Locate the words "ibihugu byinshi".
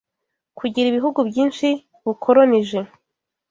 0.89-1.67